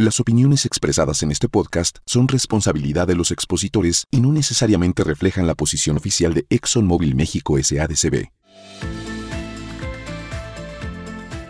Las 0.00 0.20
opiniones 0.20 0.64
expresadas 0.64 1.24
en 1.24 1.32
este 1.32 1.48
podcast 1.48 1.98
son 2.06 2.28
responsabilidad 2.28 3.08
de 3.08 3.16
los 3.16 3.32
expositores 3.32 4.06
y 4.12 4.20
no 4.20 4.30
necesariamente 4.30 5.02
reflejan 5.02 5.48
la 5.48 5.56
posición 5.56 5.96
oficial 5.96 6.34
de 6.34 6.46
ExxonMobil 6.50 7.16
México 7.16 7.56
SADCB. 7.60 8.28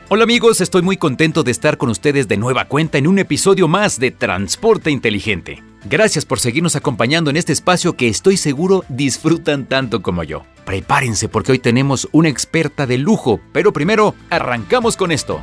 Hola 0.08 0.24
amigos, 0.24 0.62
estoy 0.62 0.80
muy 0.80 0.96
contento 0.96 1.42
de 1.42 1.50
estar 1.50 1.76
con 1.76 1.90
ustedes 1.90 2.26
de 2.26 2.38
nueva 2.38 2.64
cuenta 2.64 2.96
en 2.96 3.06
un 3.06 3.18
episodio 3.18 3.68
más 3.68 4.00
de 4.00 4.12
Transporte 4.12 4.90
Inteligente. 4.90 5.62
Gracias 5.84 6.24
por 6.24 6.40
seguirnos 6.40 6.74
acompañando 6.74 7.28
en 7.28 7.36
este 7.36 7.52
espacio 7.52 7.96
que 7.96 8.08
estoy 8.08 8.38
seguro 8.38 8.82
disfrutan 8.88 9.66
tanto 9.66 10.00
como 10.00 10.24
yo. 10.24 10.44
Prepárense 10.64 11.28
porque 11.28 11.52
hoy 11.52 11.58
tenemos 11.58 12.08
una 12.12 12.30
experta 12.30 12.86
de 12.86 12.96
lujo, 12.96 13.40
pero 13.52 13.74
primero 13.74 14.14
arrancamos 14.30 14.96
con 14.96 15.12
esto. 15.12 15.42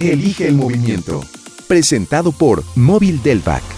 Elige 0.00 0.46
el 0.46 0.54
movimiento. 0.54 1.24
Presentado 1.66 2.30
por 2.30 2.62
Móvil 2.76 3.20
Delvac. 3.22 3.77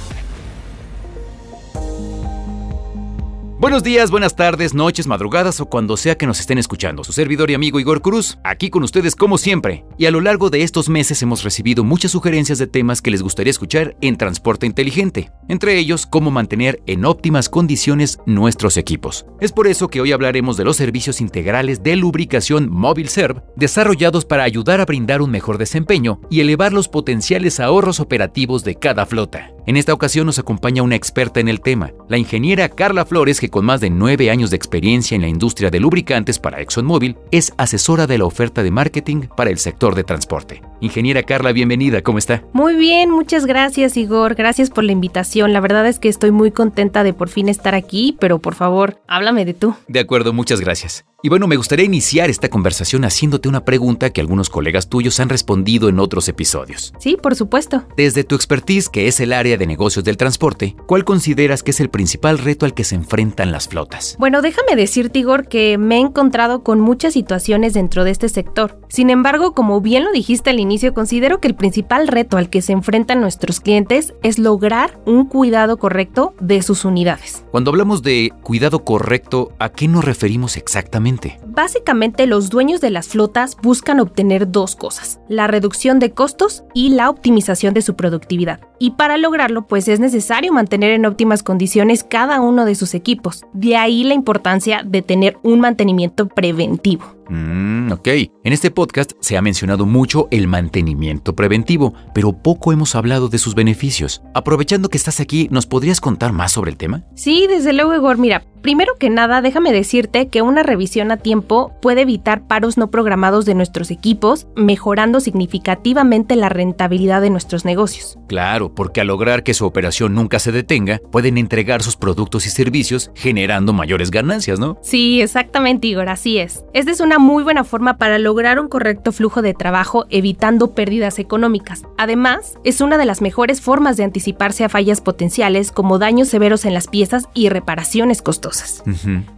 Buenos 3.61 3.83
días, 3.83 4.11
buenas 4.11 4.36
tardes, 4.36 4.72
noches, 4.72 5.06
madrugadas 5.06 5.61
o 5.61 5.66
cuando 5.66 5.98
sea 5.98 6.16
que 6.16 6.27
nos 6.27 6.41
estén 6.41 6.56
escuchando. 6.56 7.05
Su 7.05 7.12
servidor 7.12 7.50
y 7.50 7.55
amigo 7.55 7.78
Igor 7.78 8.00
Cruz, 8.00 8.39
aquí 8.42 8.70
con 8.70 8.83
ustedes 8.83 9.14
como 9.14 9.36
siempre. 9.36 9.84
Y 9.98 10.06
a 10.06 10.11
lo 10.11 10.22
largo 10.22 10.48
de 10.48 10.62
estos 10.62 10.89
meses 10.89 11.20
hemos 11.20 11.44
recibido 11.44 11.84
muchas 11.84 12.12
sugerencias 12.12 12.56
de 12.56 12.67
temas 12.67 13.02
que 13.02 13.11
les 13.11 13.20
gustaría 13.20 13.50
escuchar 13.50 13.97
en 14.00 14.17
Transporte 14.17 14.64
Inteligente. 14.64 15.30
Entre 15.47 15.77
ellos, 15.77 16.06
cómo 16.06 16.30
mantener 16.30 16.80
en 16.86 17.05
óptimas 17.05 17.50
condiciones 17.50 18.19
nuestros 18.25 18.78
equipos. 18.78 19.27
Es 19.41 19.52
por 19.52 19.67
eso 19.67 19.89
que 19.89 20.00
hoy 20.00 20.12
hablaremos 20.12 20.56
de 20.56 20.64
los 20.64 20.78
servicios 20.78 21.20
integrales 21.20 21.83
de 21.83 21.97
lubricación 21.97 22.70
Móvil 22.70 23.11
Serv, 23.11 23.42
desarrollados 23.56 24.24
para 24.24 24.45
ayudar 24.45 24.80
a 24.80 24.86
brindar 24.86 25.20
un 25.20 25.30
mejor 25.30 25.58
desempeño 25.58 26.22
y 26.30 26.41
elevar 26.41 26.72
los 26.72 26.89
potenciales 26.89 27.61
ahorros 27.61 28.00
operativos 28.00 28.64
de 28.64 28.77
cada 28.77 29.05
flota. 29.05 29.50
En 29.70 29.76
esta 29.76 29.94
ocasión 29.94 30.26
nos 30.26 30.40
acompaña 30.40 30.82
una 30.82 30.96
experta 30.96 31.38
en 31.38 31.46
el 31.46 31.60
tema, 31.60 31.92
la 32.08 32.18
ingeniera 32.18 32.68
Carla 32.68 33.04
Flores, 33.04 33.38
que 33.38 33.50
con 33.50 33.64
más 33.64 33.80
de 33.80 33.88
nueve 33.88 34.28
años 34.28 34.50
de 34.50 34.56
experiencia 34.56 35.14
en 35.14 35.20
la 35.20 35.28
industria 35.28 35.70
de 35.70 35.78
lubricantes 35.78 36.40
para 36.40 36.60
ExxonMobil, 36.60 37.16
es 37.30 37.52
asesora 37.56 38.08
de 38.08 38.18
la 38.18 38.24
oferta 38.24 38.64
de 38.64 38.72
marketing 38.72 39.28
para 39.36 39.48
el 39.48 39.58
sector 39.58 39.94
de 39.94 40.02
transporte. 40.02 40.60
Ingeniera 40.80 41.22
Carla, 41.22 41.52
bienvenida, 41.52 42.02
¿cómo 42.02 42.18
está? 42.18 42.42
Muy 42.52 42.74
bien, 42.74 43.10
muchas 43.10 43.46
gracias 43.46 43.96
Igor, 43.96 44.34
gracias 44.34 44.70
por 44.70 44.82
la 44.82 44.90
invitación. 44.90 45.52
La 45.52 45.60
verdad 45.60 45.86
es 45.86 46.00
que 46.00 46.08
estoy 46.08 46.32
muy 46.32 46.50
contenta 46.50 47.05
de 47.05 47.12
por 47.12 47.28
fin 47.28 47.48
estar 47.48 47.77
aquí, 47.77 48.16
pero 48.18 48.40
por 48.40 48.56
favor, 48.56 49.00
háblame 49.06 49.44
de 49.44 49.55
tú. 49.55 49.77
De 49.86 50.00
acuerdo, 50.00 50.32
muchas 50.32 50.60
gracias. 50.60 51.05
Y 51.22 51.28
bueno, 51.28 51.46
me 51.46 51.56
gustaría 51.56 51.84
iniciar 51.84 52.30
esta 52.30 52.48
conversación 52.48 53.04
haciéndote 53.04 53.46
una 53.46 53.66
pregunta 53.66 54.08
que 54.08 54.22
algunos 54.22 54.48
colegas 54.48 54.88
tuyos 54.88 55.20
han 55.20 55.28
respondido 55.28 55.90
en 55.90 55.98
otros 55.98 56.27
episodios. 56.30 56.94
Sí, 56.98 57.18
por 57.22 57.36
supuesto. 57.36 57.84
Desde 57.94 58.24
tu 58.24 58.36
expertise, 58.36 58.88
que 58.88 59.06
es 59.06 59.20
el 59.20 59.34
área 59.34 59.58
de 59.58 59.66
negocios 59.66 60.02
del 60.02 60.16
transporte, 60.16 60.77
¿cuál 60.86 61.04
consideras 61.04 61.62
que 61.62 61.72
es 61.72 61.80
el 61.80 61.90
principal 61.90 62.38
reto 62.38 62.64
al 62.64 62.72
que 62.72 62.84
se 62.84 62.95
enfrentan 62.95 63.52
las 63.52 63.68
flotas? 63.68 64.17
Bueno, 64.18 64.40
déjame 64.40 64.77
decirte 64.77 65.18
Igor 65.18 65.46
que 65.46 65.77
me 65.77 65.96
he 65.96 66.00
encontrado 66.00 66.62
con 66.62 66.80
muchas 66.80 67.12
situaciones 67.12 67.74
dentro 67.74 68.05
de 68.05 68.12
este 68.12 68.30
sector. 68.30 68.80
Sin 68.89 69.11
embargo, 69.11 69.52
como 69.52 69.83
bien 69.83 70.05
lo 70.05 70.12
dijiste 70.12 70.48
al 70.48 70.58
inicio, 70.58 70.95
considero 70.95 71.39
que 71.39 71.48
el 71.48 71.55
principal 71.55 72.08
reto 72.08 72.39
al 72.39 72.48
que 72.48 72.62
se 72.62 72.72
enfrentan 72.72 73.20
nuestros 73.20 73.61
clientes 73.61 74.14
es 74.22 74.39
lograr 74.39 74.98
un 75.05 75.27
cuidado 75.27 75.77
correcto 75.77 76.34
de 76.40 76.62
sus 76.62 76.86
unidades. 76.86 77.45
Cuando 77.50 77.70
hablamos 77.72 78.02
de 78.02 78.33
cuidado 78.42 78.86
correcto, 78.86 79.52
¿a 79.58 79.68
qué 79.68 79.86
nos 79.86 80.02
referimos 80.02 80.56
exactamente? 80.56 81.09
Básicamente 81.46 82.26
los 82.26 82.50
dueños 82.50 82.80
de 82.80 82.90
las 82.90 83.08
flotas 83.08 83.56
buscan 83.62 84.00
obtener 84.00 84.50
dos 84.50 84.76
cosas, 84.76 85.20
la 85.28 85.46
reducción 85.46 85.98
de 85.98 86.12
costos 86.12 86.64
y 86.74 86.90
la 86.90 87.10
optimización 87.10 87.74
de 87.74 87.82
su 87.82 87.96
productividad. 87.96 88.60
Y 88.78 88.92
para 88.92 89.18
lograrlo 89.18 89.66
pues 89.66 89.88
es 89.88 90.00
necesario 90.00 90.52
mantener 90.52 90.92
en 90.92 91.06
óptimas 91.06 91.42
condiciones 91.42 92.04
cada 92.04 92.40
uno 92.40 92.64
de 92.64 92.74
sus 92.74 92.94
equipos. 92.94 93.44
De 93.52 93.76
ahí 93.76 94.04
la 94.04 94.14
importancia 94.14 94.82
de 94.84 95.02
tener 95.02 95.38
un 95.42 95.60
mantenimiento 95.60 96.28
preventivo. 96.28 97.20
Mm, 97.30 97.92
ok. 97.92 98.08
En 98.42 98.52
este 98.52 98.70
podcast 98.72 99.12
se 99.20 99.36
ha 99.36 99.42
mencionado 99.42 99.86
mucho 99.86 100.27
el 100.32 100.48
mantenimiento 100.48 101.36
preventivo, 101.36 101.94
pero 102.12 102.32
poco 102.32 102.72
hemos 102.72 102.96
hablado 102.96 103.28
de 103.28 103.38
sus 103.38 103.54
beneficios. 103.54 104.22
Aprovechando 104.34 104.88
que 104.88 104.96
estás 104.98 105.20
aquí, 105.20 105.48
¿nos 105.50 105.66
podrías 105.66 106.00
contar 106.00 106.32
más 106.32 106.52
sobre 106.52 106.72
el 106.72 106.77
tema? 106.77 107.04
Sí, 107.14 107.46
desde 107.46 107.72
luego, 107.72 107.94
Igor. 107.94 108.18
Mira, 108.18 108.44
primero 108.60 108.94
que 108.98 109.10
nada, 109.10 109.42
déjame 109.42 109.72
decirte 109.72 110.28
que 110.28 110.42
una 110.42 110.62
revisión 110.62 111.10
a 111.10 111.16
tiempo 111.16 111.72
puede 111.80 112.02
evitar 112.02 112.46
paros 112.46 112.76
no 112.76 112.90
programados 112.90 113.44
de 113.44 113.54
nuestros 113.54 113.90
equipos, 113.90 114.46
mejorando 114.56 115.20
significativamente 115.20 116.36
la 116.36 116.48
rentabilidad 116.48 117.20
de 117.20 117.30
nuestros 117.30 117.64
negocios. 117.64 118.18
Claro, 118.28 118.74
porque 118.74 119.00
al 119.00 119.06
lograr 119.06 119.42
que 119.42 119.54
su 119.54 119.64
operación 119.64 120.14
nunca 120.14 120.38
se 120.38 120.52
detenga, 120.52 121.00
pueden 121.10 121.38
entregar 121.38 121.82
sus 121.82 121.96
productos 121.96 122.46
y 122.46 122.50
servicios 122.50 123.10
generando 123.14 123.72
mayores 123.72 124.10
ganancias, 124.10 124.58
¿no? 124.58 124.78
Sí, 124.82 125.22
exactamente, 125.22 125.86
Igor, 125.88 126.08
así 126.08 126.38
es. 126.38 126.64
Esta 126.74 126.90
es 126.90 127.00
una 127.00 127.18
muy 127.18 127.42
buena 127.42 127.64
forma 127.64 127.96
para 127.96 128.19
lograr 128.19 128.60
un 128.60 128.69
correcto 128.69 129.12
flujo 129.12 129.42
de 129.42 129.54
trabajo 129.54 130.06
evitando 130.10 130.75
pérdidas 130.75 131.19
económicas. 131.19 131.82
Además, 131.98 132.58
es 132.64 132.81
una 132.81 132.98
de 132.98 133.06
las 133.06 133.22
mejores 133.22 133.60
formas 133.60 133.96
de 133.96 134.04
anticiparse 134.04 134.64
a 134.64 134.69
fallas 134.69 135.00
potenciales 135.00 135.72
como 135.72 135.98
daños 135.98 136.28
severos 136.28 136.64
en 136.64 136.75
las 136.75 136.88
piezas 136.88 137.28
y 137.34 137.48
reparaciones 137.48 138.22
costosas. 138.22 138.50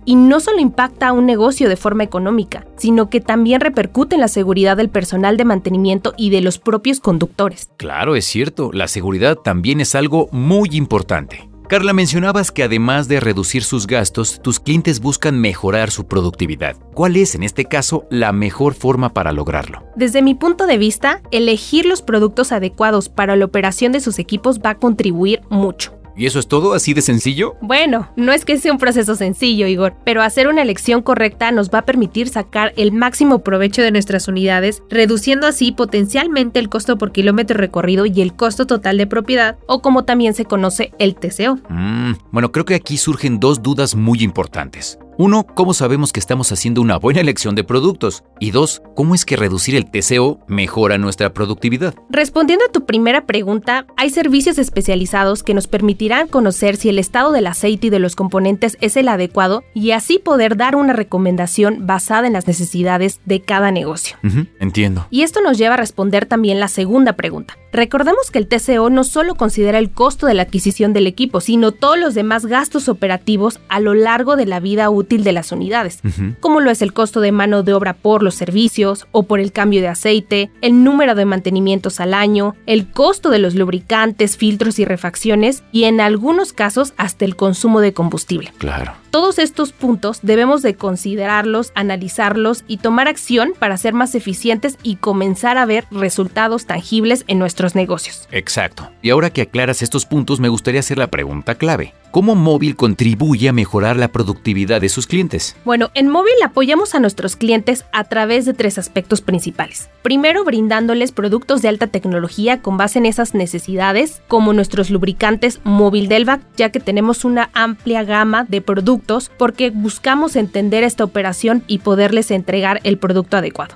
Y 0.05 0.17
no 0.17 0.41
solo 0.41 0.61
impacta 0.61 1.09
a 1.09 1.13
un 1.13 1.27
negocio 1.27 1.69
de 1.69 1.77
forma 1.77 2.05
económica, 2.05 2.67
sino 2.77 3.09
que 3.11 3.21
también 3.21 3.61
repercute 3.61 4.17
en 4.17 4.21
la 4.21 4.29
seguridad 4.29 4.77
del 4.77 4.89
personal 4.89 5.37
de 5.37 5.45
mantenimiento 5.45 6.15
y 6.17 6.31
de 6.31 6.41
los 6.41 6.59
propios 6.59 7.01
conductores. 7.01 7.71
Claro, 7.77 8.17
es 8.17 8.25
cierto, 8.25 8.71
la 8.73 8.89
seguridad 8.89 9.37
también 9.37 9.81
es 9.81 9.95
algo 9.95 10.29
muy 10.33 10.71
importante. 10.73 11.49
Carla, 11.73 11.95
mencionabas 11.95 12.51
que 12.53 12.65
además 12.65 13.09
de 13.09 13.19
reducir 13.19 13.65
sus 13.65 13.87
gastos, 13.87 14.43
tus 14.43 14.61
clientes 14.61 15.01
buscan 15.01 15.41
mejorar 15.41 15.91
su 15.91 16.07
productividad. 16.07 16.77
¿Cuál 16.93 17.17
es, 17.17 17.35
en 17.35 17.43
este 17.43 17.65
caso, 17.65 18.05
la 18.11 18.31
mejor 18.33 18.75
forma 18.75 19.15
para 19.15 19.33
lograrlo? 19.33 19.83
Desde 19.97 20.21
mi 20.21 20.35
punto 20.35 20.67
de 20.67 20.77
vista, 20.77 21.23
elegir 21.31 21.87
los 21.87 22.03
productos 22.03 22.53
adecuados 22.53 23.09
para 23.09 23.37
la 23.37 23.47
operación 23.47 23.91
de 23.93 24.01
sus 24.01 24.19
equipos 24.19 24.61
va 24.61 24.71
a 24.71 24.79
contribuir 24.79 25.41
mucho. 25.49 25.95
¿Y 26.17 26.27
eso 26.27 26.39
es 26.39 26.47
todo 26.47 26.75
así 26.75 26.95
de 26.95 27.03
sencillo? 27.03 27.57
Bueno, 27.61 28.09
no 28.17 28.33
es 28.33 28.45
que 28.45 28.59
sea 28.59 28.73
un 28.73 28.79
proceso 28.79 29.15
sencillo, 29.15 29.67
Igor, 29.67 29.95
pero 30.05 30.23
hacer 30.23 30.49
una 30.49 30.63
elección 30.63 31.03
correcta 31.03 31.51
nos 31.53 31.71
va 31.71 31.79
a 31.79 31.85
permitir 31.85 32.29
sacar 32.29 32.73
el 32.77 32.93
máximo 32.93 33.41
provecho 33.41 33.83
de 33.83 33.93
nuestras 33.93 34.29
unidades, 34.29 34.83
reduciendo 34.91 35.47
así 35.47 35.73
potencialmente 35.73 36.59
el 36.59 36.69
costo 36.69 36.99
por 36.99 37.13
kilómetro 37.13 37.57
recorrido 37.57 38.07
y 38.07 38.21
el 38.21 38.35
costo 38.35 38.67
total 38.67 38.99
de 38.99 39.07
propiedad, 39.07 39.57
o 39.67 39.81
como 39.81 40.05
también 40.05 40.35
se 40.35 40.45
conoce 40.45 40.93
el 40.99 41.15
TCO. 41.15 41.59
Mm, 41.69 42.13
bueno, 42.31 42.53
creo 42.53 42.65
que 42.65 42.75
aquí 42.75 42.97
surgen 42.97 43.41
dos 43.41 43.63
dudas 43.63 43.95
muy 43.95 44.23
importantes. 44.23 44.99
Uno, 45.19 45.47
¿cómo 45.47 45.75
sabemos 45.75 46.11
que 46.11 46.21
estamos 46.21 46.51
haciendo 46.53 46.81
una 46.81 46.97
buena 46.97 47.21
elección 47.21 47.55
de 47.55 47.65
productos? 47.65 48.25
Y 48.41 48.51
dos, 48.51 48.81
¿cómo 48.95 49.15
es 49.15 49.27
que 49.27 49.37
reducir 49.37 49.77
el 49.77 49.91
TCO 49.91 50.41
mejora 50.47 50.97
nuestra 50.97 51.35
productividad? 51.35 51.95
Respondiendo 52.09 52.65
a 52.65 52.73
tu 52.73 52.87
primera 52.87 53.27
pregunta, 53.27 53.87
hay 53.99 54.09
servicios 54.09 54.57
especializados 54.57 55.43
que 55.43 55.53
nos 55.53 55.67
permitirán 55.67 56.29
conocer 56.29 56.77
si 56.77 56.89
el 56.89 56.99
estado 56.99 57.31
del 57.31 57.47
aceite 57.47 57.89
y 57.89 57.91
de 57.91 57.99
los 57.99 58.17
componentes 58.17 58.79
es 58.81 58.97
el 58.97 59.07
adecuado 59.07 59.63
y 59.75 59.91
así 59.91 60.19
poder 60.19 60.57
dar 60.57 60.77
una 60.77 60.95
recomendación 60.95 61.87
basada 61.87 62.27
en 62.27 62.33
las 62.33 62.47
necesidades 62.47 63.21
de 63.27 63.43
cada 63.43 63.71
negocio. 63.71 64.17
Entiendo. 64.61 65.07
Y 65.11 65.23
esto 65.23 65.43
nos 65.43 65.59
lleva 65.59 65.75
a 65.75 65.79
responder 65.79 66.25
también 66.25 66.59
la 66.59 66.69
segunda 66.69 67.13
pregunta. 67.13 67.59
Recordemos 67.71 68.31
que 68.31 68.39
el 68.39 68.49
TCO 68.49 68.91
no 68.91 69.05
solo 69.05 69.35
considera 69.35 69.79
el 69.79 69.91
costo 69.91 70.27
de 70.27 70.35
la 70.35 70.43
adquisición 70.43 70.93
del 70.93 71.07
equipo, 71.07 71.41
sino 71.41 71.73
todos 71.73 71.99
los 71.99 72.15
demás 72.15 72.45
gastos 72.47 72.89
operativos 72.89 73.61
a 73.69 73.81
lo 73.81 73.95
largo 73.95 74.37
de 74.37 74.47
la 74.47 74.61
vida 74.61 74.91
útil 74.91 75.02
de 75.03 75.33
las 75.33 75.53
unidades, 75.53 76.01
como 76.41 76.61
lo 76.61 76.71
es 76.71 76.81
el 76.83 76.93
costo 76.93 77.21
de 77.21 77.33
mano 77.33 77.63
de 77.63 77.75
obra 77.75 77.93
por 77.93 78.23
los 78.23 78.35
servicios 78.35 79.07
o 79.13 79.25
por 79.25 79.41
el 79.41 79.53
cambio 79.53 79.81
de 79.81 79.89
aceite, 79.89 80.51
el 80.61 80.85
número 80.85 81.15
de 81.15 81.25
mantenimientos 81.25 82.01
al 82.01 82.15
año, 82.15 82.57
el 82.67 82.91
costo 82.91 83.31
de 83.31 83.39
los 83.39 83.55
lubricantes, 83.55 84.37
filtros 84.37 84.79
y 84.79 84.85
refacciones 84.85 85.63
y 85.73 85.85
en 85.85 86.01
algunos 86.01 86.53
casos 86.53 86.95
hasta 86.97 87.25
el 87.25 87.37
consumo 87.37 87.81
de 87.81 87.93
combustible. 87.93 88.53
Claro. 88.59 89.02
Todos 89.13 89.39
estos 89.39 89.73
puntos 89.73 90.21
debemos 90.23 90.63
de 90.63 90.75
considerarlos, 90.75 91.71
analizarlos 91.75 92.65
y 92.67 92.79
tomar 92.79 93.09
acción 93.09 93.53
para 93.59 93.77
ser 93.77 93.93
más 93.93 94.15
eficientes 94.15 94.79
y 94.83 94.97
comenzar 94.97 95.59
a 95.59 95.67
ver 95.67 95.85
resultados 95.91 96.65
tangibles 96.65 97.25
en 97.27 97.39
nuestros 97.39 97.75
negocios. 97.75 98.27
Exacto. 98.33 98.91
Y 99.03 99.11
ahora 99.11 99.29
que 99.29 99.43
aclaras 99.43 99.83
estos 99.83 100.07
puntos, 100.07 100.41
me 100.41 100.49
gustaría 100.49 100.81
hacer 100.81 100.97
la 100.97 101.09
pregunta 101.09 101.57
clave. 101.57 101.93
¿Cómo 102.11 102.35
Móvil 102.35 102.77
contribuye 102.77 103.49
a 103.49 103.55
mejorar 103.55 103.97
la 103.97 104.09
productividad 104.09 104.83
de 104.83 104.91
sus 104.91 105.07
clientes? 105.07 105.57
Bueno, 105.65 105.91
en 105.95 106.09
Móvil 106.09 106.35
apoyamos 106.45 106.95
a 106.95 107.01
nuestros 107.01 107.37
clientes 107.37 107.87
a 107.93 108.05
través 108.05 108.45
de 108.45 108.53
tres 108.53 108.77
aspectos 108.77 109.23
principales. 109.23 109.89
Primero, 110.03 110.45
brindándoles 110.45 111.11
productos 111.11 111.63
de 111.63 111.69
alta 111.69 111.87
tecnología 111.87 112.61
con 112.61 112.77
base 112.77 112.99
en 112.99 113.07
esas 113.07 113.35
necesidades, 113.35 114.23
como 114.29 114.53
nuestros 114.53 114.91
lubricantes 114.91 115.61
Móvil 115.65 116.09
Delvac, 116.09 116.43
ya 116.57 116.71
que 116.71 116.81
tenemos 116.81 117.25
una 117.25 117.49
amplia 117.55 118.05
gama 118.05 118.45
de 118.45 118.61
productos 118.61 119.02
porque 119.37 119.71
buscamos 119.71 120.37
entender 120.37 120.85
esta 120.85 121.05
operación 121.05 121.63
y 121.67 121.79
poderles 121.79 122.31
entregar 122.31 122.81
el 122.85 122.99
producto 122.99 123.37
adecuado. 123.37 123.75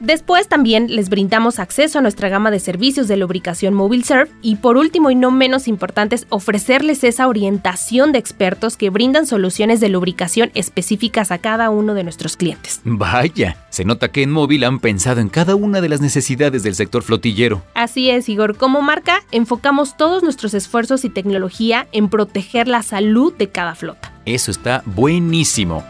Después 0.00 0.48
también 0.48 0.94
les 0.94 1.08
brindamos 1.08 1.58
acceso 1.58 1.98
a 1.98 2.02
nuestra 2.02 2.28
gama 2.28 2.50
de 2.50 2.60
servicios 2.60 3.08
de 3.08 3.16
lubricación 3.16 3.74
Móvil 3.74 4.04
Serve 4.04 4.30
y 4.42 4.56
por 4.56 4.76
último 4.76 5.10
y 5.10 5.14
no 5.14 5.30
menos 5.30 5.68
importantes, 5.68 6.26
ofrecerles 6.28 7.04
esa 7.04 7.28
orientación 7.28 8.12
de 8.12 8.18
expertos 8.18 8.76
que 8.76 8.90
brindan 8.90 9.26
soluciones 9.26 9.80
de 9.80 9.88
lubricación 9.88 10.50
específicas 10.54 11.30
a 11.30 11.38
cada 11.38 11.70
uno 11.70 11.94
de 11.94 12.04
nuestros 12.04 12.36
clientes. 12.36 12.80
Vaya, 12.84 13.56
se 13.70 13.84
nota 13.84 14.08
que 14.08 14.22
en 14.22 14.30
Móvil 14.30 14.64
han 14.64 14.80
pensado 14.80 15.20
en 15.20 15.28
cada 15.28 15.54
una 15.54 15.80
de 15.80 15.88
las 15.88 16.00
necesidades 16.00 16.62
del 16.62 16.74
sector 16.74 17.02
flotillero. 17.02 17.62
Así 17.74 18.10
es, 18.10 18.28
Igor. 18.28 18.56
Como 18.56 18.82
marca, 18.82 19.20
enfocamos 19.32 19.96
todos 19.96 20.22
nuestros 20.22 20.54
esfuerzos 20.54 21.04
y 21.04 21.10
tecnología 21.10 21.86
en 21.92 22.08
proteger 22.08 22.68
la 22.68 22.82
salud 22.82 23.32
de 23.34 23.48
cada 23.48 23.74
flota. 23.74 24.15
Eso 24.26 24.50
está 24.50 24.82
buenísimo. 24.86 25.84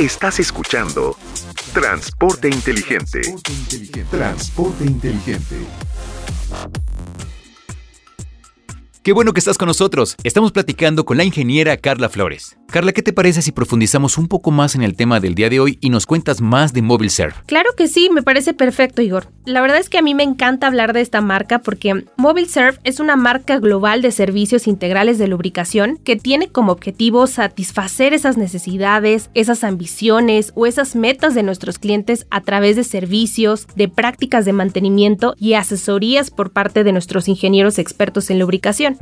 Estás 0.00 0.40
escuchando 0.40 1.16
Transporte 1.72 2.48
Inteligente. 2.48 3.20
Transporte 4.10 4.84
inteligente. 4.84 5.56
Qué 9.04 9.12
bueno 9.12 9.32
que 9.32 9.38
estás 9.38 9.58
con 9.58 9.68
nosotros. 9.68 10.16
Estamos 10.24 10.50
platicando 10.50 11.04
con 11.04 11.16
la 11.16 11.24
ingeniera 11.24 11.76
Carla 11.76 12.08
Flores. 12.08 12.56
Carla, 12.72 12.92
¿qué 12.92 13.02
te 13.02 13.12
parece 13.12 13.42
si 13.42 13.52
profundizamos 13.52 14.16
un 14.16 14.28
poco 14.28 14.50
más 14.50 14.74
en 14.74 14.82
el 14.82 14.96
tema 14.96 15.20
del 15.20 15.34
día 15.34 15.50
de 15.50 15.60
hoy 15.60 15.76
y 15.82 15.90
nos 15.90 16.06
cuentas 16.06 16.40
más 16.40 16.72
de 16.72 16.80
Mobile? 16.80 17.02
Claro 17.44 17.70
que 17.76 17.86
sí, 17.86 18.08
me 18.10 18.22
parece 18.22 18.54
perfecto, 18.54 19.02
Igor. 19.02 19.28
La 19.44 19.60
verdad 19.60 19.78
es 19.78 19.90
que 19.90 19.98
a 19.98 20.02
mí 20.02 20.14
me 20.14 20.22
encanta 20.22 20.68
hablar 20.68 20.92
de 20.92 21.00
esta 21.00 21.20
marca 21.20 21.58
porque 21.58 22.04
Mobile 22.16 22.48
es 22.84 23.00
una 23.00 23.16
marca 23.16 23.58
global 23.58 24.00
de 24.00 24.12
servicios 24.12 24.66
integrales 24.68 25.18
de 25.18 25.26
lubricación 25.28 25.98
que 26.02 26.16
tiene 26.16 26.48
como 26.48 26.72
objetivo 26.72 27.26
satisfacer 27.26 28.14
esas 28.14 28.38
necesidades, 28.38 29.30
esas 29.34 29.64
ambiciones 29.64 30.52
o 30.54 30.64
esas 30.66 30.96
metas 30.96 31.34
de 31.34 31.42
nuestros 31.42 31.78
clientes 31.78 32.26
a 32.30 32.40
través 32.40 32.76
de 32.76 32.84
servicios, 32.84 33.66
de 33.74 33.88
prácticas 33.88 34.44
de 34.44 34.52
mantenimiento 34.52 35.34
y 35.38 35.54
asesorías 35.54 36.30
por 36.30 36.52
parte 36.52 36.84
de 36.84 36.92
nuestros 36.92 37.28
ingenieros 37.28 37.78
expertos 37.78 38.30
en 38.30 38.38
lubricación. 38.38 38.96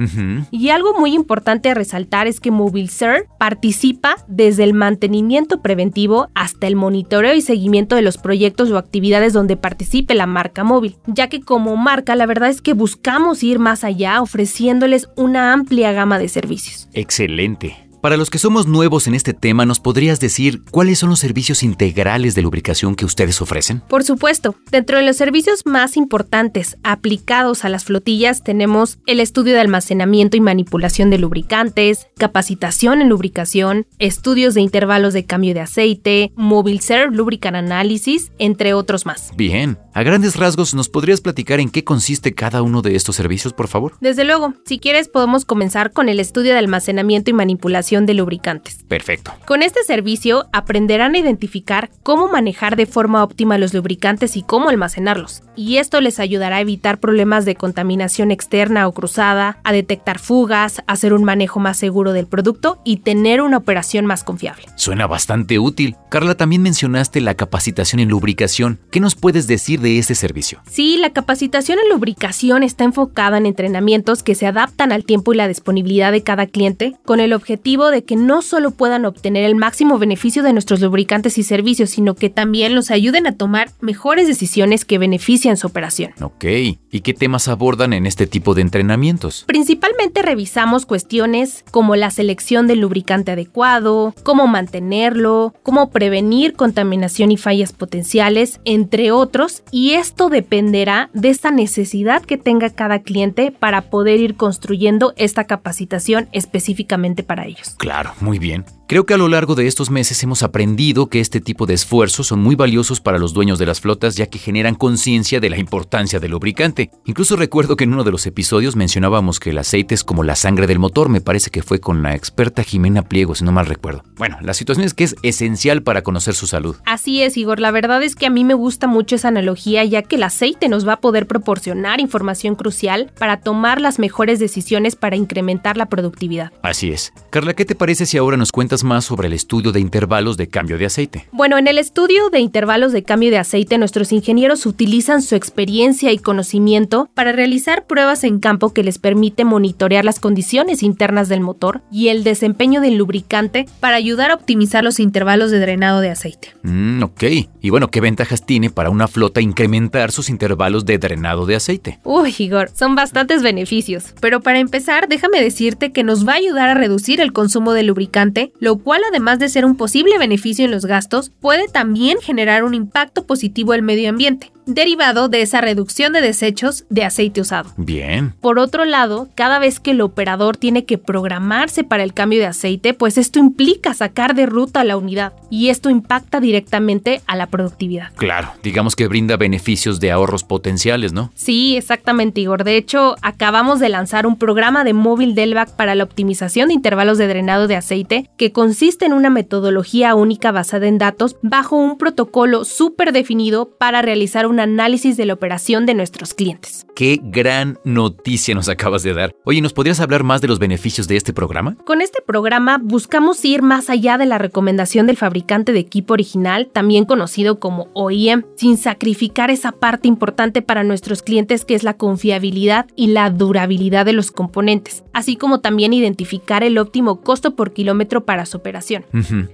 Y 0.50 0.70
algo 0.70 0.98
muy 0.98 1.14
importante 1.14 1.68
a 1.68 1.74
resaltar 1.74 2.26
es 2.26 2.40
que 2.40 2.50
Mobile 2.50 2.88
Serve 2.88 3.26
participa 3.60 4.16
desde 4.26 4.64
el 4.64 4.72
mantenimiento 4.72 5.60
preventivo 5.60 6.30
hasta 6.34 6.66
el 6.66 6.76
monitoreo 6.76 7.34
y 7.34 7.42
seguimiento 7.42 7.94
de 7.94 8.00
los 8.00 8.16
proyectos 8.16 8.70
o 8.70 8.78
actividades 8.78 9.34
donde 9.34 9.58
participe 9.58 10.14
la 10.14 10.24
marca 10.24 10.64
móvil, 10.64 10.96
ya 11.06 11.28
que 11.28 11.42
como 11.42 11.76
marca 11.76 12.16
la 12.16 12.24
verdad 12.24 12.48
es 12.48 12.62
que 12.62 12.72
buscamos 12.72 13.42
ir 13.42 13.58
más 13.58 13.84
allá 13.84 14.22
ofreciéndoles 14.22 15.10
una 15.14 15.52
amplia 15.52 15.92
gama 15.92 16.18
de 16.18 16.28
servicios. 16.28 16.88
Excelente. 16.94 17.89
Para 18.00 18.16
los 18.16 18.30
que 18.30 18.38
somos 18.38 18.66
nuevos 18.66 19.06
en 19.08 19.14
este 19.14 19.34
tema, 19.34 19.66
¿nos 19.66 19.78
podrías 19.78 20.20
decir 20.20 20.62
cuáles 20.70 20.98
son 20.98 21.10
los 21.10 21.18
servicios 21.18 21.62
integrales 21.62 22.34
de 22.34 22.40
lubricación 22.40 22.94
que 22.94 23.04
ustedes 23.04 23.42
ofrecen? 23.42 23.82
Por 23.88 24.04
supuesto, 24.04 24.54
dentro 24.70 24.96
de 24.96 25.04
los 25.04 25.18
servicios 25.18 25.66
más 25.66 25.98
importantes 25.98 26.78
aplicados 26.82 27.66
a 27.66 27.68
las 27.68 27.84
flotillas 27.84 28.42
tenemos 28.42 28.98
el 29.04 29.20
estudio 29.20 29.52
de 29.52 29.60
almacenamiento 29.60 30.38
y 30.38 30.40
manipulación 30.40 31.10
de 31.10 31.18
lubricantes, 31.18 32.06
capacitación 32.16 33.02
en 33.02 33.10
lubricación, 33.10 33.86
estudios 33.98 34.54
de 34.54 34.62
intervalos 34.62 35.12
de 35.12 35.26
cambio 35.26 35.52
de 35.52 35.60
aceite, 35.60 36.32
Mobile 36.36 36.80
Serve 36.80 37.14
Lubricant 37.14 37.56
Analysis, 37.56 38.32
entre 38.38 38.72
otros 38.72 39.04
más. 39.04 39.30
Bien, 39.36 39.76
a 39.92 40.02
grandes 40.02 40.36
rasgos, 40.36 40.72
¿nos 40.72 40.88
podrías 40.88 41.20
platicar 41.20 41.60
en 41.60 41.68
qué 41.68 41.84
consiste 41.84 42.32
cada 42.32 42.62
uno 42.62 42.80
de 42.80 42.96
estos 42.96 43.16
servicios, 43.16 43.52
por 43.52 43.68
favor? 43.68 43.92
Desde 44.00 44.24
luego, 44.24 44.54
si 44.64 44.78
quieres 44.78 45.08
podemos 45.10 45.44
comenzar 45.44 45.92
con 45.92 46.08
el 46.08 46.18
estudio 46.18 46.52
de 46.52 46.58
almacenamiento 46.58 47.28
y 47.30 47.34
manipulación 47.34 47.89
de 47.90 48.14
lubricantes. 48.14 48.84
Perfecto. 48.86 49.32
Con 49.46 49.62
este 49.62 49.82
servicio 49.82 50.46
aprenderán 50.52 51.14
a 51.14 51.18
identificar 51.18 51.90
cómo 52.02 52.28
manejar 52.28 52.76
de 52.76 52.86
forma 52.86 53.24
óptima 53.24 53.58
los 53.58 53.74
lubricantes 53.74 54.36
y 54.36 54.42
cómo 54.42 54.68
almacenarlos. 54.68 55.42
Y 55.56 55.78
esto 55.78 56.00
les 56.00 56.20
ayudará 56.20 56.56
a 56.56 56.60
evitar 56.60 57.00
problemas 57.00 57.44
de 57.44 57.56
contaminación 57.56 58.30
externa 58.30 58.86
o 58.86 58.92
cruzada, 58.92 59.58
a 59.64 59.72
detectar 59.72 60.18
fugas, 60.18 60.82
hacer 60.86 61.12
un 61.12 61.24
manejo 61.24 61.58
más 61.58 61.76
seguro 61.76 62.12
del 62.12 62.26
producto 62.26 62.80
y 62.84 62.98
tener 62.98 63.42
una 63.42 63.56
operación 63.56 64.06
más 64.06 64.22
confiable. 64.22 64.66
Suena 64.76 65.06
bastante 65.06 65.58
útil. 65.58 65.96
Carla, 66.10 66.36
también 66.36 66.62
mencionaste 66.62 67.20
la 67.20 67.34
capacitación 67.34 68.00
en 68.00 68.08
lubricación. 68.08 68.78
¿Qué 68.90 69.00
nos 69.00 69.16
puedes 69.16 69.46
decir 69.46 69.80
de 69.80 69.98
este 69.98 70.14
servicio? 70.14 70.60
Sí, 70.70 70.96
la 70.98 71.10
capacitación 71.10 71.78
en 71.78 71.88
lubricación 71.90 72.62
está 72.62 72.84
enfocada 72.84 73.38
en 73.38 73.46
entrenamientos 73.46 74.22
que 74.22 74.34
se 74.34 74.46
adaptan 74.46 74.92
al 74.92 75.04
tiempo 75.04 75.32
y 75.32 75.36
la 75.36 75.48
disponibilidad 75.48 76.12
de 76.12 76.22
cada 76.22 76.46
cliente 76.46 76.94
con 77.04 77.20
el 77.20 77.32
objetivo 77.32 77.79
de 77.88 78.04
que 78.04 78.16
no 78.16 78.42
solo 78.42 78.72
puedan 78.72 79.06
obtener 79.06 79.44
el 79.44 79.56
máximo 79.56 79.98
beneficio 79.98 80.42
de 80.42 80.52
nuestros 80.52 80.80
lubricantes 80.80 81.38
y 81.38 81.42
servicios, 81.42 81.90
sino 81.90 82.14
que 82.14 82.28
también 82.28 82.74
los 82.74 82.90
ayuden 82.90 83.26
a 83.26 83.36
tomar 83.36 83.70
mejores 83.80 84.28
decisiones 84.28 84.84
que 84.84 84.98
benefician 84.98 85.56
su 85.56 85.66
operación. 85.68 86.12
Ok, 86.20 86.44
¿y 86.44 87.00
qué 87.00 87.14
temas 87.14 87.48
abordan 87.48 87.94
en 87.94 88.06
este 88.06 88.26
tipo 88.26 88.54
de 88.54 88.62
entrenamientos? 88.62 89.44
Principalmente 89.46 90.22
revisamos 90.22 90.84
cuestiones 90.84 91.64
como 91.70 91.96
la 91.96 92.10
selección 92.10 92.66
del 92.66 92.80
lubricante 92.80 93.32
adecuado, 93.32 94.14
cómo 94.22 94.46
mantenerlo, 94.46 95.54
cómo 95.62 95.90
prevenir 95.90 96.54
contaminación 96.54 97.30
y 97.30 97.36
fallas 97.36 97.72
potenciales, 97.72 98.60
entre 98.64 99.12
otros, 99.12 99.62
y 99.70 99.92
esto 99.92 100.28
dependerá 100.28 101.10
de 101.14 101.30
esa 101.30 101.50
necesidad 101.50 102.22
que 102.22 102.36
tenga 102.36 102.70
cada 102.70 103.00
cliente 103.00 103.52
para 103.52 103.82
poder 103.82 104.20
ir 104.20 104.34
construyendo 104.34 105.14
esta 105.16 105.44
capacitación 105.44 106.28
específicamente 106.32 107.22
para 107.22 107.46
ellos. 107.46 107.69
Claro, 107.78 108.12
muy 108.20 108.38
bien. 108.38 108.64
Creo 108.90 109.06
que 109.06 109.14
a 109.14 109.18
lo 109.18 109.28
largo 109.28 109.54
de 109.54 109.68
estos 109.68 109.88
meses 109.88 110.20
hemos 110.24 110.42
aprendido 110.42 111.06
que 111.06 111.20
este 111.20 111.40
tipo 111.40 111.64
de 111.64 111.74
esfuerzos 111.74 112.26
son 112.26 112.40
muy 112.40 112.56
valiosos 112.56 113.00
para 113.00 113.18
los 113.18 113.32
dueños 113.32 113.60
de 113.60 113.66
las 113.66 113.80
flotas 113.80 114.16
ya 114.16 114.26
que 114.26 114.40
generan 114.40 114.74
conciencia 114.74 115.38
de 115.38 115.48
la 115.48 115.58
importancia 115.58 116.18
del 116.18 116.32
lubricante. 116.32 116.90
Incluso 117.04 117.36
recuerdo 117.36 117.76
que 117.76 117.84
en 117.84 117.92
uno 117.92 118.02
de 118.02 118.10
los 118.10 118.26
episodios 118.26 118.74
mencionábamos 118.74 119.38
que 119.38 119.50
el 119.50 119.58
aceite 119.58 119.94
es 119.94 120.02
como 120.02 120.24
la 120.24 120.34
sangre 120.34 120.66
del 120.66 120.80
motor, 120.80 121.08
me 121.08 121.20
parece 121.20 121.50
que 121.52 121.62
fue 121.62 121.78
con 121.78 122.02
la 122.02 122.16
experta 122.16 122.64
Jimena 122.64 123.02
Pliego, 123.02 123.36
si 123.36 123.44
no 123.44 123.52
mal 123.52 123.66
recuerdo. 123.66 124.02
Bueno, 124.16 124.38
la 124.42 124.54
situación 124.54 124.84
es 124.84 124.92
que 124.92 125.04
es 125.04 125.14
esencial 125.22 125.84
para 125.84 126.02
conocer 126.02 126.34
su 126.34 126.48
salud. 126.48 126.74
Así 126.84 127.22
es, 127.22 127.36
Igor, 127.36 127.60
la 127.60 127.70
verdad 127.70 128.02
es 128.02 128.16
que 128.16 128.26
a 128.26 128.30
mí 128.30 128.42
me 128.42 128.54
gusta 128.54 128.88
mucho 128.88 129.14
esa 129.14 129.28
analogía 129.28 129.84
ya 129.84 130.02
que 130.02 130.16
el 130.16 130.24
aceite 130.24 130.68
nos 130.68 130.84
va 130.84 130.94
a 130.94 131.00
poder 131.00 131.28
proporcionar 131.28 132.00
información 132.00 132.56
crucial 132.56 133.12
para 133.20 133.36
tomar 133.36 133.80
las 133.80 134.00
mejores 134.00 134.40
decisiones 134.40 134.96
para 134.96 135.14
incrementar 135.14 135.76
la 135.76 135.86
productividad. 135.86 136.50
Así 136.62 136.90
es. 136.90 137.12
Carla, 137.30 137.54
¿qué 137.60 137.66
te 137.66 137.74
parece 137.74 138.06
si 138.06 138.16
ahora 138.16 138.38
nos 138.38 138.52
cuentas 138.52 138.84
más 138.84 139.04
sobre 139.04 139.28
el 139.28 139.34
estudio 139.34 139.70
de 139.70 139.80
intervalos 139.80 140.38
de 140.38 140.48
cambio 140.48 140.78
de 140.78 140.86
aceite? 140.86 141.26
Bueno, 141.30 141.58
en 141.58 141.68
el 141.68 141.76
estudio 141.76 142.30
de 142.30 142.40
intervalos 142.40 142.90
de 142.92 143.02
cambio 143.02 143.30
de 143.30 143.36
aceite, 143.36 143.76
nuestros 143.76 144.12
ingenieros 144.12 144.64
utilizan 144.64 145.20
su 145.20 145.34
experiencia 145.34 146.10
y 146.10 146.16
conocimiento 146.16 147.10
para 147.12 147.32
realizar 147.32 147.86
pruebas 147.86 148.24
en 148.24 148.40
campo 148.40 148.72
que 148.72 148.82
les 148.82 148.98
permite 148.98 149.44
monitorear 149.44 150.06
las 150.06 150.20
condiciones 150.20 150.82
internas 150.82 151.28
del 151.28 151.42
motor 151.42 151.82
y 151.92 152.08
el 152.08 152.24
desempeño 152.24 152.80
del 152.80 152.96
lubricante 152.96 153.66
para 153.78 153.96
ayudar 153.96 154.30
a 154.30 154.36
optimizar 154.36 154.82
los 154.82 154.98
intervalos 154.98 155.50
de 155.50 155.60
drenado 155.60 156.00
de 156.00 156.08
aceite. 156.08 156.54
Mm, 156.62 157.02
ok. 157.02 157.24
Y 157.60 157.68
bueno, 157.68 157.88
¿qué 157.88 158.00
ventajas 158.00 158.46
tiene 158.46 158.70
para 158.70 158.88
una 158.88 159.06
flota 159.06 159.42
incrementar 159.42 160.12
sus 160.12 160.30
intervalos 160.30 160.86
de 160.86 160.96
drenado 160.96 161.44
de 161.44 161.56
aceite? 161.56 162.00
Uy, 162.04 162.34
Igor, 162.38 162.70
son 162.72 162.94
bastantes 162.94 163.42
beneficios. 163.42 164.14
Pero 164.18 164.40
para 164.40 164.60
empezar, 164.60 165.08
déjame 165.08 165.42
decirte 165.42 165.92
que 165.92 166.04
nos 166.04 166.26
va 166.26 166.32
a 166.32 166.36
ayudar 166.36 166.70
a 166.70 166.74
reducir 166.74 167.20
el 167.20 167.34
consumo 167.34 167.49
de 167.72 167.82
lubricante, 167.82 168.52
lo 168.60 168.78
cual 168.78 169.02
además 169.08 169.38
de 169.38 169.48
ser 169.48 169.64
un 169.64 169.76
posible 169.76 170.18
beneficio 170.18 170.64
en 170.64 170.70
los 170.70 170.86
gastos, 170.86 171.30
puede 171.40 171.68
también 171.68 172.18
generar 172.20 172.64
un 172.64 172.74
impacto 172.74 173.26
positivo 173.26 173.72
al 173.72 173.82
medio 173.82 174.08
ambiente 174.08 174.52
derivado 174.74 175.28
de 175.28 175.42
esa 175.42 175.60
reducción 175.60 176.12
de 176.12 176.20
desechos 176.20 176.84
de 176.88 177.04
aceite 177.04 177.40
usado. 177.40 177.70
Bien. 177.76 178.34
Por 178.40 178.58
otro 178.58 178.84
lado, 178.84 179.28
cada 179.34 179.58
vez 179.58 179.80
que 179.80 179.92
el 179.92 180.00
operador 180.00 180.56
tiene 180.56 180.84
que 180.84 180.98
programarse 180.98 181.84
para 181.84 182.02
el 182.02 182.14
cambio 182.14 182.38
de 182.38 182.46
aceite, 182.46 182.94
pues 182.94 183.18
esto 183.18 183.38
implica 183.38 183.94
sacar 183.94 184.34
de 184.34 184.46
ruta 184.46 184.84
la 184.84 184.96
unidad 184.96 185.32
y 185.50 185.68
esto 185.68 185.90
impacta 185.90 186.40
directamente 186.40 187.22
a 187.26 187.36
la 187.36 187.46
productividad. 187.46 188.12
Claro, 188.16 188.52
digamos 188.62 188.96
que 188.96 189.08
brinda 189.08 189.36
beneficios 189.36 190.00
de 190.00 190.10
ahorros 190.10 190.44
potenciales, 190.44 191.12
¿no? 191.12 191.32
Sí, 191.34 191.76
exactamente, 191.76 192.40
Igor. 192.40 192.64
De 192.64 192.76
hecho, 192.76 193.16
acabamos 193.22 193.80
de 193.80 193.88
lanzar 193.88 194.26
un 194.26 194.36
programa 194.36 194.84
de 194.84 194.92
móvil 194.92 195.34
Delvac 195.34 195.74
para 195.76 195.94
la 195.94 196.04
optimización 196.04 196.68
de 196.68 196.74
intervalos 196.74 197.18
de 197.18 197.28
drenado 197.28 197.66
de 197.66 197.76
aceite 197.76 198.30
que 198.36 198.52
consiste 198.52 199.06
en 199.06 199.12
una 199.12 199.30
metodología 199.30 200.14
única 200.14 200.52
basada 200.52 200.86
en 200.86 200.98
datos 200.98 201.36
bajo 201.42 201.76
un 201.76 201.98
protocolo 201.98 202.64
súper 202.64 203.12
definido 203.12 203.70
para 203.78 204.02
realizar 204.02 204.46
un 204.60 204.80
análisis 204.80 205.16
de 205.16 205.24
la 205.24 205.34
operación 205.34 205.86
de 205.86 205.94
nuestros 205.94 206.34
clientes. 206.34 206.86
Qué 206.94 207.18
gran 207.22 207.78
noticia 207.84 208.54
nos 208.54 208.68
acabas 208.68 209.02
de 209.02 209.14
dar. 209.14 209.34
Oye, 209.44 209.62
¿nos 209.62 209.72
podrías 209.72 210.00
hablar 210.00 210.22
más 210.22 210.42
de 210.42 210.48
los 210.48 210.58
beneficios 210.58 211.08
de 211.08 211.16
este 211.16 211.32
programa? 211.32 211.76
Con 211.86 212.02
este 212.02 212.20
programa 212.20 212.78
buscamos 212.82 213.42
ir 213.44 213.62
más 213.62 213.88
allá 213.88 214.18
de 214.18 214.26
la 214.26 214.36
recomendación 214.36 215.06
del 215.06 215.16
fabricante 215.16 215.72
de 215.72 215.78
equipo 215.78 216.12
original, 216.12 216.68
también 216.70 217.06
conocido 217.06 217.58
como 217.58 217.88
OEM, 217.94 218.44
sin 218.56 218.76
sacrificar 218.76 219.50
esa 219.50 219.72
parte 219.72 220.08
importante 220.08 220.60
para 220.60 220.84
nuestros 220.84 221.22
clientes 221.22 221.64
que 221.64 221.74
es 221.74 221.84
la 221.84 221.94
confiabilidad 221.94 222.86
y 222.96 223.06
la 223.06 223.30
durabilidad 223.30 224.04
de 224.04 224.12
los 224.12 224.30
componentes, 224.30 225.04
así 225.14 225.36
como 225.36 225.60
también 225.60 225.94
identificar 225.94 226.62
el 226.62 226.76
óptimo 226.76 227.22
costo 227.22 227.56
por 227.56 227.72
kilómetro 227.72 228.26
para 228.26 228.44
su 228.44 228.58
operación. 228.58 229.06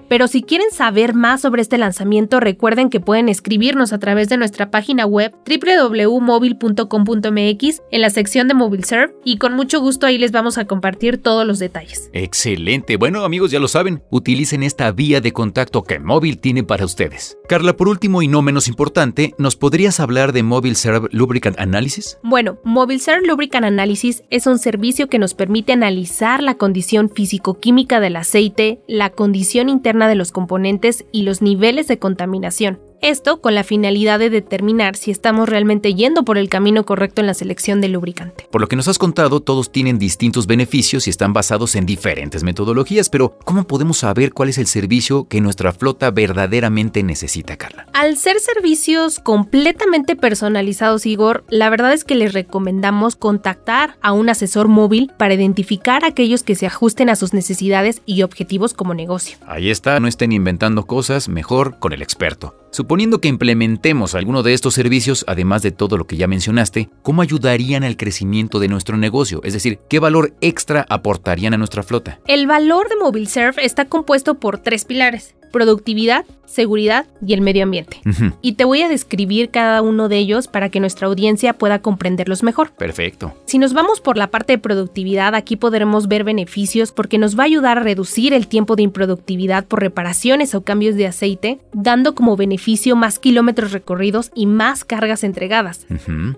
Pero 0.08 0.26
si 0.26 0.42
quieren 0.42 0.70
saber 0.72 1.14
más 1.14 1.42
sobre 1.42 1.62
este 1.62 1.78
lanzamiento, 1.78 2.40
recuerden 2.40 2.90
que 2.90 2.98
pueden 2.98 3.28
escribirnos 3.28 3.92
a 3.92 3.98
través 3.98 4.28
de 4.28 4.36
nuestra 4.36 4.70
página 4.70 4.85
web 5.06 5.34
www.mobile.com.mx 5.46 7.82
en 7.90 8.00
la 8.00 8.10
sección 8.10 8.48
de 8.48 8.54
Mobile 8.54 8.84
Serve 8.84 9.14
y 9.24 9.38
con 9.38 9.54
mucho 9.54 9.80
gusto 9.80 10.06
ahí 10.06 10.18
les 10.18 10.32
vamos 10.32 10.58
a 10.58 10.66
compartir 10.66 11.18
todos 11.18 11.46
los 11.46 11.58
detalles. 11.58 12.10
Excelente. 12.12 12.96
Bueno, 12.96 13.24
amigos, 13.24 13.50
ya 13.50 13.58
lo 13.58 13.68
saben, 13.68 14.02
utilicen 14.10 14.62
esta 14.62 14.90
vía 14.92 15.20
de 15.20 15.32
contacto 15.32 15.82
que 15.82 15.98
Móvil 15.98 16.38
tiene 16.38 16.62
para 16.62 16.84
ustedes. 16.84 17.38
Carla, 17.48 17.76
por 17.76 17.88
último 17.88 18.22
y 18.22 18.28
no 18.28 18.42
menos 18.42 18.68
importante, 18.68 19.34
¿nos 19.38 19.56
podrías 19.56 20.00
hablar 20.00 20.32
de 20.32 20.42
Mobile 20.42 20.74
Serve 20.74 21.08
Lubricant 21.12 21.58
Analysis? 21.58 22.18
Bueno, 22.22 22.58
Mobile 22.64 23.00
Serve 23.00 23.26
Lubricant 23.26 23.64
Analysis 23.64 24.22
es 24.30 24.46
un 24.46 24.58
servicio 24.58 25.08
que 25.08 25.18
nos 25.18 25.34
permite 25.34 25.72
analizar 25.72 26.42
la 26.42 26.54
condición 26.54 27.10
físico-química 27.10 28.00
del 28.00 28.16
aceite, 28.16 28.80
la 28.86 29.10
condición 29.10 29.68
interna 29.68 30.08
de 30.08 30.14
los 30.14 30.32
componentes 30.32 31.04
y 31.12 31.22
los 31.22 31.42
niveles 31.42 31.88
de 31.88 31.98
contaminación. 31.98 32.78
Esto 33.02 33.40
con 33.40 33.54
la 33.54 33.62
finalidad 33.62 34.18
de 34.18 34.30
determinar 34.30 34.96
si 34.96 35.10
estamos 35.10 35.48
realmente 35.48 35.94
yendo 35.94 36.24
por 36.24 36.38
el 36.38 36.48
camino 36.48 36.84
correcto 36.84 37.20
en 37.20 37.26
la 37.26 37.34
selección 37.34 37.80
del 37.80 37.92
lubricante. 37.92 38.48
Por 38.50 38.60
lo 38.60 38.68
que 38.68 38.76
nos 38.76 38.88
has 38.88 38.98
contado, 38.98 39.40
todos 39.40 39.70
tienen 39.70 39.98
distintos 39.98 40.46
beneficios 40.46 41.06
y 41.06 41.10
están 41.10 41.32
basados 41.32 41.76
en 41.76 41.86
diferentes 41.86 42.42
metodologías, 42.42 43.10
pero 43.10 43.38
¿cómo 43.44 43.64
podemos 43.64 43.98
saber 43.98 44.32
cuál 44.32 44.48
es 44.48 44.58
el 44.58 44.66
servicio 44.66 45.28
que 45.28 45.40
nuestra 45.40 45.72
flota 45.72 46.10
verdaderamente 46.10 47.02
necesita, 47.02 47.56
Carla? 47.56 47.86
Al 47.92 48.16
ser 48.16 48.40
servicios 48.40 49.20
completamente 49.20 50.16
personalizados, 50.16 51.06
Igor, 51.06 51.44
la 51.48 51.70
verdad 51.70 51.92
es 51.92 52.04
que 52.04 52.14
les 52.14 52.32
recomendamos 52.32 53.16
contactar 53.16 53.96
a 54.00 54.12
un 54.12 54.28
asesor 54.28 54.68
móvil 54.68 55.12
para 55.18 55.34
identificar 55.34 56.04
aquellos 56.04 56.42
que 56.42 56.54
se 56.54 56.66
ajusten 56.66 57.10
a 57.10 57.16
sus 57.16 57.32
necesidades 57.32 58.02
y 58.06 58.22
objetivos 58.22 58.74
como 58.74 58.94
negocio. 58.94 59.38
Ahí 59.46 59.70
está, 59.70 60.00
no 60.00 60.08
estén 60.08 60.32
inventando 60.32 60.86
cosas, 60.86 61.28
mejor 61.28 61.78
con 61.78 61.92
el 61.92 62.02
experto. 62.02 62.54
Suponiendo 62.76 63.22
que 63.22 63.28
implementemos 63.28 64.14
alguno 64.14 64.42
de 64.42 64.52
estos 64.52 64.74
servicios, 64.74 65.24
además 65.26 65.62
de 65.62 65.70
todo 65.70 65.96
lo 65.96 66.06
que 66.06 66.18
ya 66.18 66.26
mencionaste, 66.26 66.90
¿cómo 67.00 67.22
ayudarían 67.22 67.84
al 67.84 67.96
crecimiento 67.96 68.60
de 68.60 68.68
nuestro 68.68 68.98
negocio? 68.98 69.40
Es 69.44 69.54
decir, 69.54 69.78
¿qué 69.88 69.98
valor 69.98 70.34
extra 70.42 70.84
aportarían 70.90 71.54
a 71.54 71.56
nuestra 71.56 71.82
flota? 71.82 72.20
El 72.26 72.46
valor 72.46 72.90
de 72.90 72.96
MobileServe 72.96 73.64
está 73.64 73.86
compuesto 73.86 74.34
por 74.34 74.58
tres 74.58 74.84
pilares 74.84 75.36
productividad, 75.56 76.26
seguridad 76.46 77.06
y 77.24 77.34
el 77.34 77.40
medio 77.40 77.64
ambiente. 77.64 78.00
Y 78.40 78.52
te 78.52 78.64
voy 78.64 78.82
a 78.82 78.88
describir 78.88 79.50
cada 79.50 79.82
uno 79.82 80.08
de 80.08 80.16
ellos 80.16 80.48
para 80.48 80.70
que 80.70 80.80
nuestra 80.80 81.08
audiencia 81.08 81.52
pueda 81.52 81.80
comprenderlos 81.80 82.42
mejor. 82.42 82.70
Perfecto. 82.70 83.34
Si 83.46 83.58
nos 83.58 83.74
vamos 83.74 84.00
por 84.00 84.16
la 84.16 84.28
parte 84.28 84.54
de 84.54 84.58
productividad, 84.58 85.34
aquí 85.34 85.56
podremos 85.56 86.08
ver 86.08 86.24
beneficios 86.24 86.92
porque 86.92 87.18
nos 87.18 87.38
va 87.38 87.42
a 87.42 87.46
ayudar 87.46 87.78
a 87.78 87.82
reducir 87.82 88.32
el 88.32 88.46
tiempo 88.46 88.76
de 88.76 88.84
improductividad 88.84 89.64
por 89.66 89.80
reparaciones 89.80 90.54
o 90.54 90.62
cambios 90.62 90.94
de 90.96 91.06
aceite, 91.06 91.58
dando 91.72 92.14
como 92.14 92.36
beneficio 92.36 92.96
más 92.96 93.18
kilómetros 93.18 93.72
recorridos 93.72 94.30
y 94.34 94.46
más 94.46 94.84
cargas 94.84 95.24
entregadas. 95.24 95.86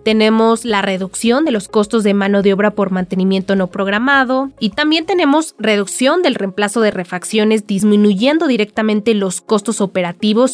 Tenemos 0.04 0.64
la 0.64 0.82
reducción 0.82 1.44
de 1.44 1.52
los 1.52 1.68
costos 1.68 2.02
de 2.02 2.14
mano 2.14 2.42
de 2.42 2.52
obra 2.52 2.70
por 2.72 2.90
mantenimiento 2.90 3.56
no 3.56 3.68
programado 3.68 4.50
y 4.58 4.70
también 4.70 5.06
tenemos 5.06 5.54
reducción 5.58 6.22
del 6.22 6.34
reemplazo 6.34 6.80
de 6.80 6.90
refacciones 6.90 7.66
disminuyendo 7.66 8.46
directamente 8.46 9.14
los 9.14 9.40
costos 9.40 9.80
operativos 9.80 9.97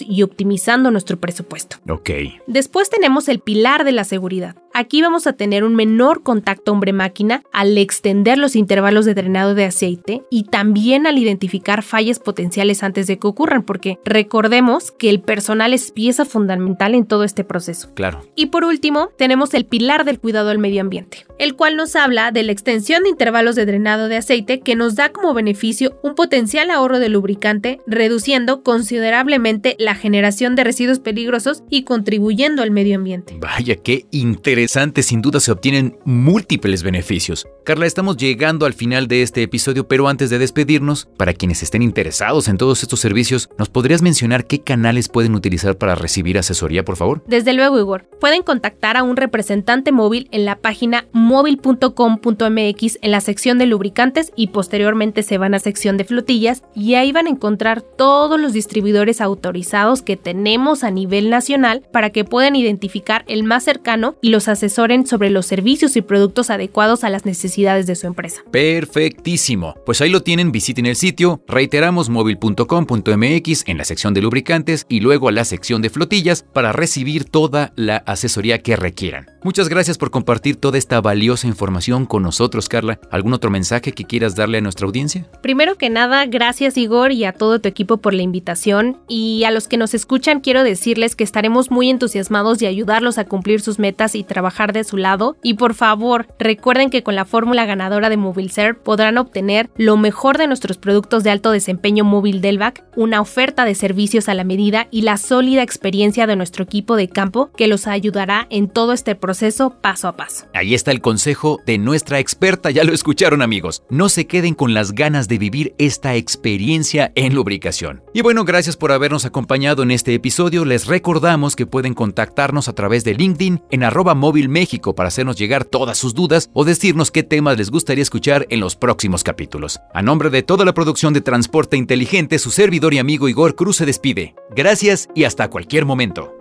y 0.00 0.22
optimizando 0.22 0.90
nuestro 0.90 1.18
presupuesto. 1.18 1.76
Ok. 1.88 2.10
Después 2.46 2.90
tenemos 2.90 3.28
el 3.28 3.40
pilar 3.40 3.84
de 3.84 3.92
la 3.92 4.04
seguridad. 4.04 4.56
Aquí 4.76 5.02
vamos 5.02 5.28
a 5.28 5.34
tener 5.34 5.62
un 5.62 5.76
menor 5.76 6.24
contacto 6.24 6.72
hombre-máquina 6.72 7.42
al 7.52 7.78
extender 7.78 8.38
los 8.38 8.56
intervalos 8.56 9.04
de 9.04 9.14
drenado 9.14 9.54
de 9.54 9.66
aceite 9.66 10.22
y 10.30 10.44
también 10.44 11.06
al 11.06 11.16
identificar 11.16 11.82
fallas 11.84 12.18
potenciales 12.18 12.82
antes 12.82 13.06
de 13.06 13.18
que 13.18 13.26
ocurran, 13.28 13.62
porque 13.62 14.00
recordemos 14.04 14.90
que 14.90 15.10
el 15.10 15.20
personal 15.20 15.72
es 15.72 15.92
pieza 15.92 16.24
fundamental 16.24 16.96
en 16.96 17.06
todo 17.06 17.22
este 17.22 17.44
proceso. 17.44 17.94
Claro. 17.94 18.22
Y 18.34 18.46
por 18.46 18.64
último, 18.64 19.10
tenemos 19.16 19.54
el 19.54 19.64
pilar 19.64 20.04
del 20.04 20.18
cuidado 20.18 20.50
al 20.50 20.58
medio 20.58 20.80
ambiente, 20.80 21.24
el 21.38 21.54
cual 21.54 21.76
nos 21.76 21.94
habla 21.94 22.32
de 22.32 22.42
la 22.42 22.50
extensión 22.50 23.04
de 23.04 23.10
intervalos 23.10 23.54
de 23.54 23.66
drenado 23.66 24.08
de 24.08 24.16
aceite 24.16 24.58
que 24.58 24.74
nos 24.74 24.96
da 24.96 25.10
como 25.10 25.34
beneficio 25.34 26.00
un 26.02 26.16
potencial 26.16 26.70
ahorro 26.70 26.98
de 26.98 27.10
lubricante, 27.10 27.80
reduciendo 27.86 28.64
considerablemente 28.64 29.33
la 29.78 29.94
generación 29.94 30.54
de 30.56 30.64
residuos 30.64 30.98
peligrosos 30.98 31.62
y 31.70 31.82
contribuyendo 31.84 32.62
al 32.62 32.70
medio 32.70 32.96
ambiente. 32.96 33.36
Vaya, 33.40 33.76
qué 33.76 34.06
interesante 34.10 35.02
sin 35.02 35.22
duda 35.22 35.40
se 35.40 35.52
obtienen 35.52 35.96
múltiples 36.04 36.82
beneficios. 36.82 37.46
Carla, 37.64 37.86
estamos 37.86 38.16
llegando 38.16 38.66
al 38.66 38.74
final 38.74 39.08
de 39.08 39.22
este 39.22 39.42
episodio, 39.42 39.88
pero 39.88 40.08
antes 40.08 40.30
de 40.30 40.38
despedirnos, 40.38 41.08
para 41.16 41.32
quienes 41.32 41.62
estén 41.62 41.82
interesados 41.82 42.48
en 42.48 42.58
todos 42.58 42.82
estos 42.82 43.00
servicios, 43.00 43.48
¿nos 43.58 43.70
podrías 43.70 44.02
mencionar 44.02 44.46
qué 44.46 44.60
canales 44.60 45.08
pueden 45.08 45.34
utilizar 45.34 45.76
para 45.76 45.94
recibir 45.94 46.38
asesoría, 46.38 46.84
por 46.84 46.96
favor? 46.96 47.24
Desde 47.26 47.54
luego, 47.54 47.78
Igor. 47.78 48.08
Pueden 48.20 48.42
contactar 48.42 48.96
a 48.96 49.02
un 49.02 49.16
representante 49.16 49.92
móvil 49.92 50.28
en 50.30 50.44
la 50.44 50.56
página 50.56 51.06
móvil.com.mx 51.12 52.98
en 53.02 53.10
la 53.10 53.20
sección 53.20 53.58
de 53.58 53.66
lubricantes 53.66 54.32
y 54.36 54.48
posteriormente 54.48 55.22
se 55.22 55.38
van 55.38 55.54
a 55.54 55.58
sección 55.58 55.96
de 55.96 56.04
flotillas 56.04 56.62
y 56.74 56.94
ahí 56.94 57.12
van 57.12 57.26
a 57.26 57.30
encontrar 57.30 57.82
todos 57.82 58.40
los 58.40 58.52
distribuidores 58.52 59.20
autorizados 59.24 60.02
que 60.02 60.16
tenemos 60.16 60.84
a 60.84 60.90
nivel 60.90 61.30
nacional 61.30 61.82
para 61.92 62.10
que 62.10 62.24
puedan 62.24 62.56
identificar 62.56 63.24
el 63.26 63.42
más 63.42 63.64
cercano 63.64 64.16
y 64.22 64.28
los 64.28 64.48
asesoren 64.48 65.06
sobre 65.06 65.30
los 65.30 65.46
servicios 65.46 65.96
y 65.96 66.02
productos 66.02 66.50
adecuados 66.50 67.04
a 67.04 67.10
las 67.10 67.24
necesidades 67.24 67.86
de 67.86 67.96
su 67.96 68.06
empresa. 68.06 68.42
Perfectísimo. 68.50 69.74
Pues 69.84 70.00
ahí 70.00 70.10
lo 70.10 70.22
tienen, 70.22 70.52
visiten 70.52 70.86
el 70.86 70.96
sitio, 70.96 71.42
reiteramos 71.48 72.08
móvil.com.mx 72.08 73.64
en 73.66 73.78
la 73.78 73.84
sección 73.84 74.14
de 74.14 74.22
lubricantes 74.22 74.86
y 74.88 75.00
luego 75.00 75.28
a 75.28 75.32
la 75.32 75.44
sección 75.44 75.82
de 75.82 75.90
flotillas 75.90 76.44
para 76.52 76.72
recibir 76.72 77.24
toda 77.24 77.72
la 77.76 77.96
asesoría 77.98 78.58
que 78.62 78.76
requieran. 78.76 79.26
Muchas 79.42 79.68
gracias 79.68 79.98
por 79.98 80.10
compartir 80.10 80.56
toda 80.56 80.78
esta 80.78 81.00
valiosa 81.00 81.46
información 81.46 82.06
con 82.06 82.22
nosotros, 82.22 82.68
Carla. 82.68 82.98
¿Algún 83.10 83.34
otro 83.34 83.50
mensaje 83.50 83.92
que 83.92 84.04
quieras 84.04 84.34
darle 84.34 84.58
a 84.58 84.60
nuestra 84.60 84.86
audiencia? 84.86 85.26
Primero 85.42 85.76
que 85.76 85.90
nada, 85.90 86.24
gracias 86.26 86.76
Igor 86.76 87.12
y 87.12 87.24
a 87.24 87.32
todo 87.32 87.60
tu 87.60 87.68
equipo 87.68 87.98
por 87.98 88.14
la 88.14 88.22
invitación 88.22 88.98
y 89.14 89.44
a 89.44 89.52
los 89.52 89.68
que 89.68 89.76
nos 89.76 89.94
escuchan 89.94 90.40
quiero 90.40 90.64
decirles 90.64 91.14
que 91.14 91.22
estaremos 91.22 91.70
muy 91.70 91.88
entusiasmados 91.88 92.58
de 92.58 92.66
ayudarlos 92.66 93.16
a 93.16 93.24
cumplir 93.24 93.60
sus 93.60 93.78
metas 93.78 94.16
y 94.16 94.24
trabajar 94.24 94.72
de 94.72 94.82
su 94.82 94.96
lado 94.96 95.36
y 95.40 95.54
por 95.54 95.74
favor 95.74 96.26
recuerden 96.40 96.90
que 96.90 97.04
con 97.04 97.14
la 97.14 97.24
fórmula 97.24 97.64
ganadora 97.64 98.10
de 98.10 98.16
MobileServe 98.16 98.74
podrán 98.74 99.16
obtener 99.18 99.70
lo 99.76 99.96
mejor 99.96 100.36
de 100.36 100.48
nuestros 100.48 100.78
productos 100.78 101.22
de 101.22 101.30
alto 101.30 101.52
desempeño 101.52 102.02
móvil 102.02 102.40
Delvac, 102.40 102.82
una 102.96 103.20
oferta 103.20 103.64
de 103.64 103.76
servicios 103.76 104.28
a 104.28 104.34
la 104.34 104.42
medida 104.42 104.88
y 104.90 105.02
la 105.02 105.16
sólida 105.16 105.62
experiencia 105.62 106.26
de 106.26 106.34
nuestro 106.34 106.64
equipo 106.64 106.96
de 106.96 107.08
campo 107.08 107.52
que 107.56 107.68
los 107.68 107.86
ayudará 107.86 108.48
en 108.50 108.68
todo 108.68 108.92
este 108.92 109.14
proceso 109.14 109.78
paso 109.80 110.08
a 110.08 110.16
paso. 110.16 110.46
Ahí 110.54 110.74
está 110.74 110.90
el 110.90 111.00
consejo 111.00 111.60
de 111.66 111.78
nuestra 111.78 112.18
experta, 112.18 112.72
ya 112.72 112.82
lo 112.82 112.92
escucharon 112.92 113.42
amigos. 113.42 113.84
No 113.90 114.08
se 114.08 114.26
queden 114.26 114.54
con 114.54 114.74
las 114.74 114.90
ganas 114.90 115.28
de 115.28 115.38
vivir 115.38 115.74
esta 115.78 116.16
experiencia 116.16 117.12
en 117.14 117.36
lubricación. 117.36 118.02
Y 118.12 118.22
bueno, 118.22 118.44
gracias 118.44 118.76
por 118.76 118.90
habernos 119.04 119.26
acompañado 119.26 119.82
en 119.82 119.90
este 119.90 120.14
episodio. 120.14 120.64
Les 120.64 120.86
recordamos 120.86 121.56
que 121.56 121.66
pueden 121.66 121.92
contactarnos 121.92 122.68
a 122.68 122.72
través 122.72 123.04
de 123.04 123.12
LinkedIn 123.12 123.62
en 123.70 123.84
arroba 123.84 124.14
móvil 124.14 124.48
México 124.48 124.94
para 124.94 125.08
hacernos 125.08 125.36
llegar 125.36 125.66
todas 125.66 125.98
sus 125.98 126.14
dudas 126.14 126.48
o 126.54 126.64
decirnos 126.64 127.10
qué 127.10 127.22
temas 127.22 127.58
les 127.58 127.70
gustaría 127.70 128.00
escuchar 128.00 128.46
en 128.48 128.60
los 128.60 128.76
próximos 128.76 129.22
capítulos. 129.22 129.78
A 129.92 130.00
nombre 130.00 130.30
de 130.30 130.42
toda 130.42 130.64
la 130.64 130.72
producción 130.72 131.12
de 131.12 131.20
Transporte 131.20 131.76
Inteligente, 131.76 132.38
su 132.38 132.50
servidor 132.50 132.94
y 132.94 132.98
amigo 132.98 133.28
Igor 133.28 133.56
Cruz 133.56 133.76
se 133.76 133.84
despide. 133.84 134.34
Gracias 134.56 135.06
y 135.14 135.24
hasta 135.24 135.50
cualquier 135.50 135.84
momento. 135.84 136.32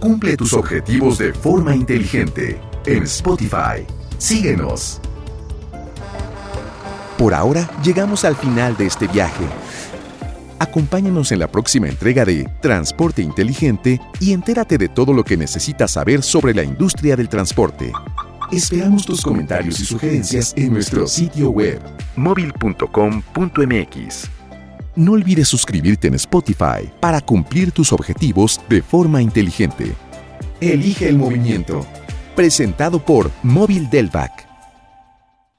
Cumple 0.00 0.34
tus 0.38 0.54
objetivos 0.54 1.18
de 1.18 1.34
forma 1.34 1.76
inteligente 1.76 2.58
en 2.86 3.02
Spotify. 3.02 3.84
Síguenos. 4.16 4.98
Por 7.20 7.34
ahora 7.34 7.70
llegamos 7.84 8.24
al 8.24 8.34
final 8.34 8.74
de 8.78 8.86
este 8.86 9.06
viaje. 9.06 9.44
Acompáñanos 10.58 11.32
en 11.32 11.40
la 11.40 11.48
próxima 11.48 11.86
entrega 11.86 12.24
de 12.24 12.48
Transporte 12.62 13.20
Inteligente 13.20 14.00
y 14.20 14.32
entérate 14.32 14.78
de 14.78 14.88
todo 14.88 15.12
lo 15.12 15.22
que 15.22 15.36
necesitas 15.36 15.90
saber 15.90 16.22
sobre 16.22 16.54
la 16.54 16.62
industria 16.62 17.16
del 17.16 17.28
transporte. 17.28 17.92
Esperamos 18.50 19.04
tus 19.04 19.20
comentarios 19.20 19.78
y 19.80 19.84
sugerencias 19.84 20.54
en 20.56 20.72
nuestro 20.72 21.06
sitio 21.06 21.50
web 21.50 21.82
móvil.com.mx. 22.16 22.88
No 24.96 25.12
olvides 25.12 25.48
suscribirte 25.48 26.08
en 26.08 26.14
Spotify 26.14 26.90
para 27.00 27.20
cumplir 27.20 27.70
tus 27.70 27.92
objetivos 27.92 28.62
de 28.70 28.80
forma 28.80 29.20
inteligente. 29.20 29.92
Elige 30.58 31.10
el 31.10 31.18
movimiento. 31.18 31.86
Presentado 32.34 32.98
por 33.04 33.30
Móvil 33.42 33.90
Delvac. 33.90 34.49